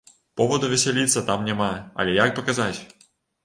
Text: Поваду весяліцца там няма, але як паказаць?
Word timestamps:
Поваду 0.39 0.69
весяліцца 0.71 1.23
там 1.29 1.47
няма, 1.51 1.69
але 2.01 2.19
як 2.23 2.29
паказаць? 2.41 2.75